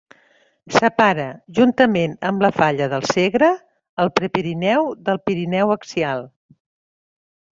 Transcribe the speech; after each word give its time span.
Separa, 0.75 1.25
juntament 1.57 2.15
amb 2.29 2.45
la 2.45 2.49
falla 2.61 2.87
del 2.95 3.05
Segre, 3.11 3.51
el 4.05 4.11
Prepirineu 4.21 4.89
del 5.09 5.23
Pirineu 5.29 5.75
axial. 5.77 6.27